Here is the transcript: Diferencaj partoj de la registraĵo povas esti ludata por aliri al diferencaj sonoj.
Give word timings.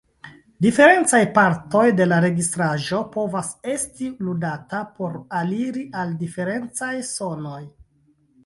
Diferencaj 0.65 1.19
partoj 1.33 1.83
de 1.99 2.07
la 2.07 2.17
registraĵo 2.25 3.01
povas 3.17 3.51
esti 3.75 4.09
ludata 4.29 4.81
por 4.97 5.21
aliri 5.43 5.87
al 6.01 6.19
diferencaj 6.25 6.93
sonoj. 7.13 7.63